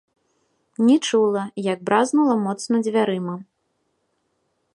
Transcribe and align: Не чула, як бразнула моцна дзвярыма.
Не 0.87 0.95
чула, 1.09 1.43
як 1.73 1.79
бразнула 1.91 2.35
моцна 2.47 2.75
дзвярыма. 2.89 3.35